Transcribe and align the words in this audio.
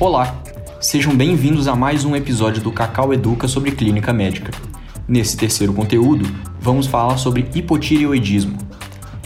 Olá, 0.00 0.34
sejam 0.80 1.14
bem-vindos 1.14 1.68
a 1.68 1.76
mais 1.76 2.06
um 2.06 2.16
episódio 2.16 2.62
do 2.62 2.72
Cacau 2.72 3.12
Educa 3.12 3.46
sobre 3.46 3.70
clínica 3.70 4.14
médica. 4.14 4.50
Nesse 5.06 5.36
terceiro 5.36 5.74
conteúdo, 5.74 6.26
vamos 6.58 6.86
falar 6.86 7.18
sobre 7.18 7.46
hipotireoidismo. 7.54 8.56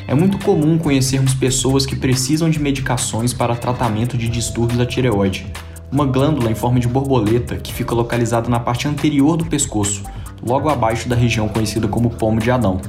É 0.08 0.16
muito 0.16 0.36
comum 0.44 0.76
conhecermos 0.76 1.32
pessoas 1.32 1.86
que 1.86 1.94
precisam 1.94 2.50
de 2.50 2.58
medicações 2.58 3.32
para 3.32 3.54
tratamento 3.54 4.18
de 4.18 4.28
distúrbios 4.28 4.76
da 4.76 4.84
tireoide, 4.84 5.46
uma 5.92 6.06
glândula 6.06 6.50
em 6.50 6.56
forma 6.56 6.80
de 6.80 6.88
borboleta 6.88 7.54
que 7.54 7.72
fica 7.72 7.94
localizada 7.94 8.48
na 8.48 8.58
parte 8.58 8.88
anterior 8.88 9.36
do 9.36 9.46
pescoço, 9.46 10.02
logo 10.44 10.68
abaixo 10.68 11.08
da 11.08 11.14
região 11.14 11.46
conhecida 11.48 11.86
como 11.86 12.10
pomo 12.10 12.40
de 12.40 12.50
Adão. 12.50 12.80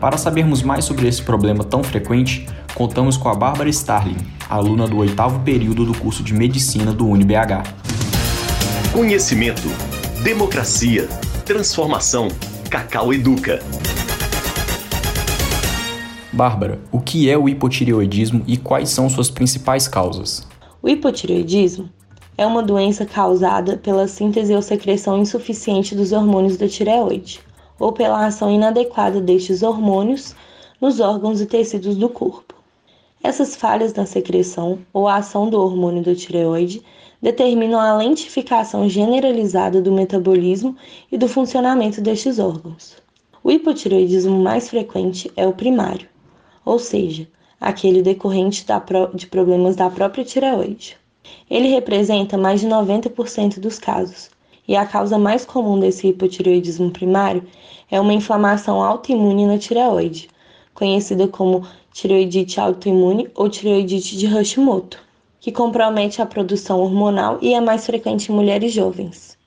Para 0.00 0.18
sabermos 0.18 0.60
mais 0.60 0.84
sobre 0.84 1.06
esse 1.06 1.22
problema 1.22 1.62
tão 1.62 1.84
frequente, 1.84 2.48
contamos 2.74 3.16
com 3.16 3.28
a 3.28 3.34
Bárbara 3.34 3.68
Starling, 3.70 4.16
aluna 4.50 4.86
do 4.88 4.98
oitavo 4.98 5.40
período 5.40 5.84
do 5.84 5.96
curso 5.96 6.24
de 6.24 6.34
Medicina 6.34 6.92
do 6.92 7.06
UniBH. 7.06 7.62
Conhecimento, 8.92 9.68
democracia, 10.22 11.08
transformação. 11.44 12.28
Cacau 12.68 13.14
Educa. 13.14 13.60
Bárbara, 16.32 16.80
o 16.90 16.98
que 16.98 17.30
é 17.30 17.38
o 17.38 17.48
hipotireoidismo 17.48 18.42
e 18.48 18.56
quais 18.56 18.88
são 18.88 19.08
suas 19.08 19.30
principais 19.30 19.86
causas? 19.86 20.44
O 20.82 20.88
hipotireoidismo 20.88 21.88
é 22.36 22.44
uma 22.44 22.60
doença 22.60 23.06
causada 23.06 23.76
pela 23.76 24.08
síntese 24.08 24.52
ou 24.52 24.60
secreção 24.60 25.18
insuficiente 25.18 25.94
dos 25.94 26.10
hormônios 26.10 26.56
da 26.56 26.66
tireoide, 26.66 27.40
ou 27.78 27.92
pela 27.92 28.26
ação 28.26 28.50
inadequada 28.50 29.20
destes 29.20 29.62
hormônios 29.62 30.34
nos 30.80 30.98
órgãos 30.98 31.40
e 31.40 31.46
tecidos 31.46 31.94
do 31.94 32.08
corpo. 32.08 32.53
Essas 33.24 33.56
falhas 33.56 33.94
na 33.94 34.04
secreção 34.04 34.80
ou 34.92 35.08
ação 35.08 35.48
do 35.48 35.58
hormônio 35.58 36.02
da 36.02 36.14
tireoide 36.14 36.82
determinam 37.22 37.80
a 37.80 37.96
lentificação 37.96 38.86
generalizada 38.86 39.80
do 39.80 39.90
metabolismo 39.90 40.76
e 41.10 41.16
do 41.16 41.26
funcionamento 41.26 42.02
destes 42.02 42.38
órgãos. 42.38 42.98
O 43.42 43.50
hipotireoidismo 43.50 44.38
mais 44.42 44.68
frequente 44.68 45.32
é 45.38 45.46
o 45.46 45.54
primário, 45.54 46.06
ou 46.66 46.78
seja, 46.78 47.26
aquele 47.58 48.02
decorrente 48.02 48.66
de 49.14 49.26
problemas 49.26 49.74
da 49.74 49.88
própria 49.88 50.22
tireoide. 50.22 50.98
Ele 51.48 51.68
representa 51.68 52.36
mais 52.36 52.60
de 52.60 52.68
90% 52.68 53.58
dos 53.58 53.78
casos, 53.78 54.28
e 54.68 54.76
a 54.76 54.84
causa 54.84 55.16
mais 55.16 55.46
comum 55.46 55.80
desse 55.80 56.08
hipotireoidismo 56.08 56.90
primário 56.90 57.42
é 57.90 57.98
uma 57.98 58.12
inflamação 58.12 58.82
autoimune 58.82 59.46
na 59.46 59.56
tireoide, 59.56 60.28
conhecida 60.74 61.26
como 61.28 61.64
tireoidite 61.92 62.60
autoimune 62.60 63.28
ou 63.34 63.48
tireoidite 63.48 64.18
de 64.18 64.26
Hashimoto, 64.26 64.98
que 65.40 65.52
compromete 65.52 66.20
a 66.20 66.26
produção 66.26 66.80
hormonal 66.80 67.38
e 67.40 67.54
é 67.54 67.60
mais 67.60 67.86
frequente 67.86 68.30
em 68.30 68.34
mulheres 68.34 68.72
jovens. 68.72 69.38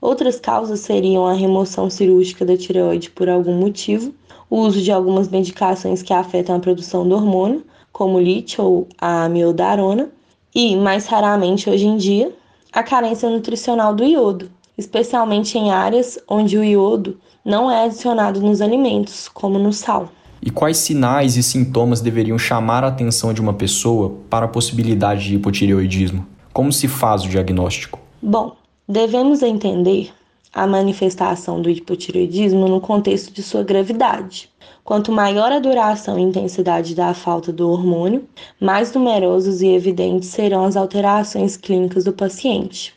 Outras 0.00 0.38
causas 0.38 0.80
seriam 0.80 1.26
a 1.26 1.32
remoção 1.32 1.90
cirúrgica 1.90 2.44
da 2.44 2.56
tireoide 2.56 3.10
por 3.10 3.28
algum 3.28 3.54
motivo, 3.54 4.14
o 4.48 4.58
uso 4.58 4.80
de 4.80 4.92
algumas 4.92 5.28
medicações 5.28 6.02
que 6.02 6.12
afetam 6.12 6.54
a 6.54 6.60
produção 6.60 7.06
do 7.06 7.16
hormônio, 7.16 7.64
como 7.92 8.20
lítio 8.20 8.62
ou 8.62 8.88
a 8.96 9.24
amiodarona, 9.24 10.08
e, 10.54 10.76
mais 10.76 11.06
raramente 11.06 11.68
hoje 11.68 11.86
em 11.86 11.96
dia, 11.96 12.32
a 12.72 12.82
carência 12.82 13.28
nutricional 13.28 13.94
do 13.94 14.04
iodo, 14.04 14.50
especialmente 14.76 15.58
em 15.58 15.70
áreas 15.70 16.18
onde 16.28 16.56
o 16.56 16.62
iodo 16.62 17.18
não 17.44 17.70
é 17.70 17.84
adicionado 17.84 18.40
nos 18.40 18.60
alimentos, 18.60 19.28
como 19.28 19.58
no 19.58 19.72
sal. 19.72 20.10
E 20.40 20.50
quais 20.50 20.78
sinais 20.78 21.36
e 21.36 21.42
sintomas 21.42 22.00
deveriam 22.00 22.38
chamar 22.38 22.84
a 22.84 22.88
atenção 22.88 23.32
de 23.32 23.40
uma 23.40 23.52
pessoa 23.52 24.14
para 24.30 24.46
a 24.46 24.48
possibilidade 24.48 25.24
de 25.24 25.34
hipotireoidismo? 25.34 26.26
Como 26.52 26.72
se 26.72 26.86
faz 26.86 27.24
o 27.24 27.28
diagnóstico? 27.28 27.98
Bom, 28.22 28.56
devemos 28.88 29.42
entender 29.42 30.12
a 30.52 30.66
manifestação 30.66 31.60
do 31.60 31.68
hipotireoidismo 31.68 32.68
no 32.68 32.80
contexto 32.80 33.32
de 33.32 33.42
sua 33.42 33.62
gravidade. 33.62 34.48
Quanto 34.84 35.12
maior 35.12 35.52
a 35.52 35.58
duração 35.58 36.18
e 36.18 36.22
intensidade 36.22 36.94
da 36.94 37.12
falta 37.12 37.52
do 37.52 37.68
hormônio, 37.68 38.24
mais 38.58 38.92
numerosos 38.92 39.60
e 39.60 39.68
evidentes 39.68 40.30
serão 40.30 40.64
as 40.64 40.76
alterações 40.76 41.56
clínicas 41.56 42.04
do 42.04 42.12
paciente. 42.12 42.94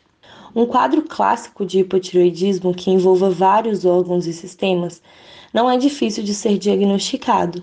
Um 0.54 0.64
quadro 0.64 1.02
clássico 1.02 1.64
de 1.64 1.80
hipotireoidismo 1.80 2.74
que 2.74 2.90
envolva 2.90 3.30
vários 3.30 3.84
órgãos 3.84 4.26
e 4.26 4.32
sistemas 4.32 5.02
não 5.52 5.70
é 5.70 5.76
difícil 5.76 6.24
de 6.24 6.34
ser 6.34 6.58
diagnosticado, 6.58 7.62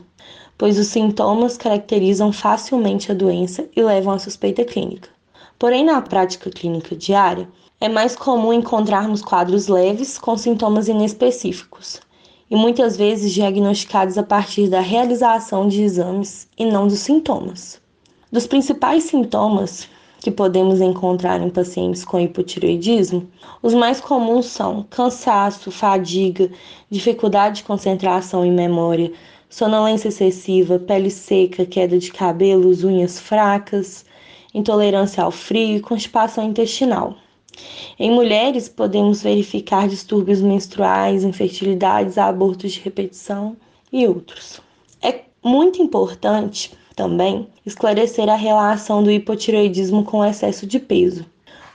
pois 0.58 0.78
os 0.78 0.88
sintomas 0.88 1.58
caracterizam 1.58 2.32
facilmente 2.32 3.12
a 3.12 3.16
doença 3.16 3.68
e 3.76 3.82
levam 3.82 4.14
à 4.14 4.20
suspeita 4.20 4.64
clínica. 4.64 5.10
Porém, 5.58 5.84
na 5.84 6.02
prática 6.02 6.50
clínica 6.50 6.96
diária, 6.96 7.50
é 7.82 7.88
mais 7.88 8.16
comum 8.16 8.52
encontrarmos 8.52 9.22
quadros 9.22 9.68
leves 9.68 10.18
com 10.18 10.38
sintomas 10.38 10.88
inespecíficos 10.88 12.02
e 12.52 12.56
muitas 12.56 12.98
vezes 12.98 13.34
diagnosticados 13.34 14.18
a 14.18 14.24
partir 14.24 14.68
da 14.68 14.82
realização 14.82 15.68
de 15.68 15.82
exames 15.82 16.48
e 16.58 16.66
não 16.66 16.88
dos 16.88 17.00
sintomas. 17.00 17.80
Dos 18.32 18.46
principais 18.46 19.04
sintomas 19.04 19.88
que 20.20 20.30
podemos 20.30 20.82
encontrar 20.82 21.42
em 21.42 21.50
pacientes 21.50 22.04
com 22.04 22.20
hipotireoidismo, 22.20 23.28
os 23.62 23.74
mais 23.74 24.02
comuns 24.02 24.48
são 24.48 24.86
cansaço, 24.90 25.72
fadiga, 25.72 26.50
dificuldade 26.90 27.58
de 27.58 27.64
concentração 27.64 28.46
e 28.46 28.52
memória, 28.52 29.12
sonolência 29.50 30.10
excessiva, 30.10 30.78
pele 30.78 31.10
seca, 31.10 31.66
queda 31.66 31.98
de 31.98 32.12
cabelos, 32.12 32.84
unhas 32.84 33.20
fracas, 33.20 34.06
intolerância 34.54 35.24
ao 35.24 35.32
frio 35.32 35.78
e 35.78 35.82
constipação 35.82 36.44
intestinal. 36.44 37.16
Em 37.98 38.12
mulheres, 38.12 38.70
podemos 38.70 39.22
verificar 39.22 39.88
distúrbios 39.88 40.42
menstruais, 40.42 41.24
infertilidades, 41.24 42.18
abortos 42.18 42.74
de 42.74 42.80
repetição 42.80 43.58
e 43.92 44.08
outros. 44.08 44.62
É 45.02 45.22
muito 45.44 45.82
importante 45.82 46.72
também 47.00 47.48
esclarecer 47.66 48.28
a 48.28 48.36
relação 48.36 49.02
do 49.02 49.10
hipotireoidismo 49.10 50.04
com 50.04 50.18
o 50.18 50.26
excesso 50.26 50.68
de 50.68 50.78
peso. 50.78 51.26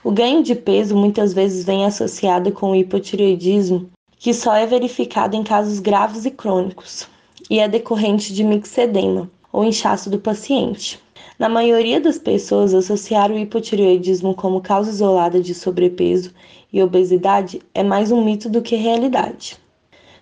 O 0.03 0.11
ganho 0.11 0.43
de 0.43 0.53
peso 0.53 0.95
muitas 0.95 1.33
vezes 1.33 1.65
vem 1.65 1.83
associado 1.83 2.51
com 2.51 2.69
o 2.69 2.75
hipotireoidismo, 2.75 3.89
que 4.19 4.35
só 4.35 4.53
é 4.53 4.67
verificado 4.67 5.35
em 5.35 5.43
casos 5.43 5.79
graves 5.79 6.25
e 6.25 6.29
crônicos, 6.29 7.07
e 7.49 7.57
é 7.57 7.67
decorrente 7.67 8.31
de 8.35 8.43
mixedema, 8.43 9.27
ou 9.51 9.65
inchaço 9.65 10.11
do 10.11 10.19
paciente. 10.19 10.99
Na 11.39 11.49
maioria 11.49 11.99
das 11.99 12.19
pessoas, 12.19 12.75
associar 12.75 13.31
o 13.31 13.39
hipotireoidismo 13.39 14.35
como 14.35 14.61
causa 14.61 14.91
isolada 14.91 15.41
de 15.41 15.55
sobrepeso 15.55 16.31
e 16.71 16.83
obesidade 16.83 17.63
é 17.73 17.81
mais 17.81 18.11
um 18.11 18.23
mito 18.23 18.47
do 18.47 18.61
que 18.61 18.75
realidade. 18.75 19.57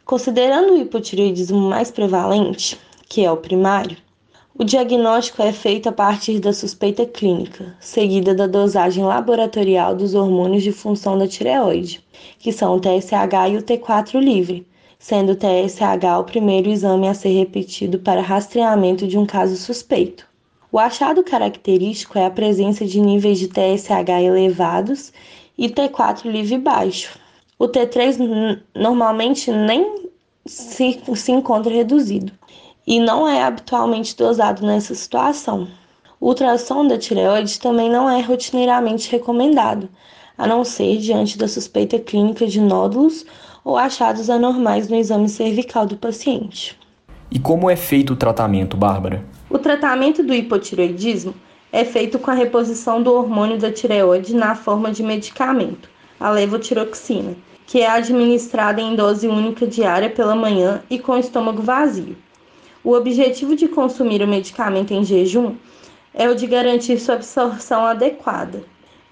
Considerando 0.05 0.71
o 0.71 0.77
hipotireoidismo 0.77 1.59
mais 1.59 1.91
prevalente, 1.91 2.79
que 3.09 3.25
é 3.25 3.29
o 3.29 3.35
primário, 3.35 3.97
o 4.55 4.63
diagnóstico 4.63 5.41
é 5.41 5.51
feito 5.51 5.89
a 5.89 5.91
partir 5.91 6.39
da 6.39 6.53
suspeita 6.53 7.07
clínica, 7.07 7.75
seguida 7.79 8.35
da 8.35 8.45
dosagem 8.45 9.03
laboratorial 9.03 9.95
dos 9.95 10.13
hormônios 10.13 10.61
de 10.61 10.71
função 10.71 11.17
da 11.17 11.27
tireoide, 11.27 12.03
que 12.37 12.51
são 12.51 12.75
o 12.75 12.79
TSH 12.79 13.49
e 13.51 13.57
o 13.57 13.63
T4 13.63 14.19
livre, 14.19 14.67
sendo 14.99 15.31
o 15.31 15.35
TSH 15.35 16.19
o 16.19 16.23
primeiro 16.23 16.69
exame 16.69 17.07
a 17.07 17.15
ser 17.15 17.29
repetido 17.29 17.97
para 17.97 18.21
rastreamento 18.21 19.07
de 19.07 19.17
um 19.17 19.25
caso 19.25 19.55
suspeito. 19.55 20.27
O 20.71 20.77
achado 20.77 21.23
característico 21.23 22.19
é 22.19 22.25
a 22.27 22.31
presença 22.31 22.85
de 22.85 23.01
níveis 23.01 23.39
de 23.39 23.47
TSH 23.47 24.23
elevados 24.23 25.11
e 25.57 25.67
T4 25.67 26.29
livre 26.29 26.59
baixo. 26.59 27.17
O 27.57 27.67
T3 27.67 28.59
normalmente 28.75 29.51
nem 29.51 30.09
se, 30.45 31.01
se 31.15 31.31
encontra 31.31 31.73
reduzido 31.73 32.31
e 32.85 32.99
não 32.99 33.27
é 33.27 33.43
habitualmente 33.43 34.15
dosado 34.15 34.65
nessa 34.65 34.93
situação. 34.93 35.67
O 36.19 36.27
ultrassom 36.27 36.87
da 36.87 36.97
tireoide 36.97 37.59
também 37.59 37.89
não 37.89 38.09
é 38.09 38.21
rotineiramente 38.21 39.11
recomendado, 39.11 39.89
a 40.37 40.47
não 40.47 40.63
ser 40.63 40.97
diante 40.97 41.37
da 41.37 41.47
suspeita 41.47 41.99
clínica 41.99 42.47
de 42.47 42.59
nódulos 42.59 43.25
ou 43.63 43.77
achados 43.77 44.29
anormais 44.29 44.89
no 44.89 44.95
exame 44.95 45.29
cervical 45.29 45.85
do 45.85 45.97
paciente. 45.97 46.77
E 47.31 47.39
como 47.39 47.69
é 47.69 47.75
feito 47.75 48.13
o 48.13 48.15
tratamento, 48.15 48.77
Bárbara? 48.77 49.23
O 49.49 49.57
tratamento 49.57 50.23
do 50.23 50.33
hipotireoidismo 50.33 51.33
é 51.71 51.83
feito 51.83 52.19
com 52.19 52.29
a 52.29 52.35
reposição 52.35 53.01
do 53.01 53.11
hormônio 53.11 53.57
da 53.57 53.71
tireoide 53.71 54.35
na 54.35 54.53
forma 54.53 54.91
de 54.91 55.01
medicamento, 55.01 55.89
a 56.19 56.29
levotiroxina, 56.29 57.35
que 57.65 57.81
é 57.81 57.89
administrada 57.89 58.79
em 58.79 58.95
dose 58.95 59.27
única 59.27 59.65
diária 59.65 60.09
pela 60.09 60.35
manhã 60.35 60.83
e 60.89 60.99
com 60.99 61.13
o 61.13 61.17
estômago 61.17 61.61
vazio. 61.61 62.15
O 62.83 62.91
objetivo 62.91 63.55
de 63.55 63.69
consumir 63.69 64.21
o 64.21 64.27
medicamento 64.27 64.91
em 64.91 65.05
jejum 65.05 65.55
é 66.13 66.27
o 66.27 66.35
de 66.35 66.45
garantir 66.45 66.99
sua 66.99 67.15
absorção 67.15 67.85
adequada 67.85 68.61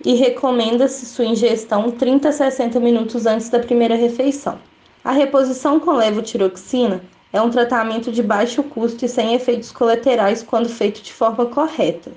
e 0.04 0.14
recomenda-se 0.14 1.06
sua 1.06 1.24
ingestão 1.24 1.90
30 1.90 2.28
a 2.28 2.32
60 2.34 2.80
minutos 2.82 3.26
antes 3.26 3.48
da 3.48 3.60
primeira 3.60 3.96
refeição. 3.96 4.60
A 5.06 5.14
reposição 5.14 5.80
com 5.80 5.92
levotiroxina 5.92 7.02
é 7.32 7.42
um 7.42 7.50
tratamento 7.50 8.12
de 8.12 8.22
baixo 8.22 8.62
custo 8.62 9.06
e 9.06 9.08
sem 9.08 9.36
efeitos 9.36 9.72
colaterais 9.72 10.44
quando 10.44 10.68
feito 10.68 11.02
de 11.02 11.14
forma 11.14 11.46
correta. 11.46 12.12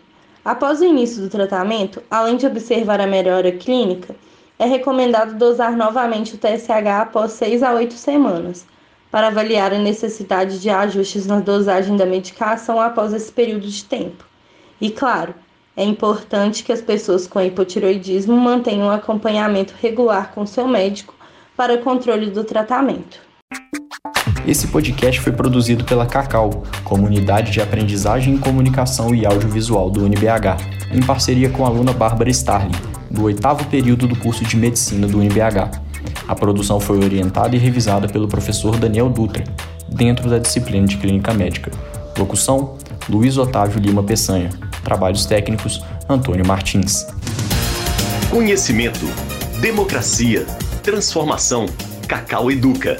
Após 0.44 0.80
o 0.80 0.84
início 0.84 1.22
do 1.22 1.30
tratamento, 1.30 2.02
além 2.10 2.36
de 2.36 2.46
observar 2.46 3.00
a 3.00 3.06
melhora 3.06 3.52
clínica, 3.52 4.16
é 4.58 4.66
recomendado 4.66 5.38
dosar 5.38 5.76
novamente 5.76 6.34
o 6.34 6.38
TSH 6.38 7.00
após 7.00 7.30
6 7.32 7.62
a 7.62 7.74
8 7.74 7.94
semanas, 7.94 8.66
para 9.14 9.28
avaliar 9.28 9.72
a 9.72 9.78
necessidade 9.78 10.58
de 10.58 10.68
ajustes 10.68 11.24
na 11.24 11.38
dosagem 11.38 11.96
da 11.96 12.04
medicação 12.04 12.80
após 12.80 13.12
esse 13.12 13.30
período 13.30 13.68
de 13.68 13.84
tempo. 13.84 14.24
E 14.80 14.90
claro, 14.90 15.32
é 15.76 15.84
importante 15.84 16.64
que 16.64 16.72
as 16.72 16.80
pessoas 16.80 17.24
com 17.24 17.40
hipotiroidismo 17.40 18.36
mantenham 18.36 18.88
um 18.88 18.90
acompanhamento 18.90 19.72
regular 19.80 20.32
com 20.34 20.44
seu 20.44 20.66
médico 20.66 21.14
para 21.56 21.74
o 21.74 21.78
controle 21.78 22.28
do 22.28 22.42
tratamento. 22.42 23.20
Esse 24.48 24.66
podcast 24.66 25.20
foi 25.20 25.30
produzido 25.30 25.84
pela 25.84 26.06
Cacau, 26.06 26.64
Comunidade 26.82 27.52
de 27.52 27.60
Aprendizagem 27.60 28.34
em 28.34 28.38
Comunicação 28.38 29.14
e 29.14 29.24
Audiovisual 29.24 29.90
do 29.90 30.04
UniBH, 30.04 30.58
em 30.92 31.00
parceria 31.06 31.50
com 31.50 31.64
a 31.64 31.68
aluna 31.68 31.92
Bárbara 31.92 32.30
Starling, 32.30 32.74
do 33.08 33.22
oitavo 33.22 33.64
período 33.66 34.08
do 34.08 34.18
curso 34.18 34.42
de 34.42 34.56
Medicina 34.56 35.06
do 35.06 35.20
UniBH. 35.20 35.83
A 36.26 36.34
produção 36.34 36.80
foi 36.80 36.98
orientada 37.04 37.54
e 37.54 37.58
revisada 37.58 38.08
pelo 38.08 38.26
professor 38.26 38.76
Daniel 38.76 39.08
Dutra, 39.10 39.44
dentro 39.88 40.28
da 40.28 40.38
disciplina 40.38 40.86
de 40.86 40.96
Clínica 40.96 41.34
Médica. 41.34 41.70
Locução: 42.18 42.76
Luiz 43.08 43.36
Otávio 43.36 43.80
Lima 43.80 44.02
Peçanha. 44.02 44.50
Trabalhos 44.82 45.26
técnicos: 45.26 45.84
Antônio 46.08 46.46
Martins. 46.46 47.06
Conhecimento, 48.30 49.06
democracia, 49.60 50.46
transformação. 50.82 51.66
Cacau 52.08 52.50
Educa. 52.50 52.98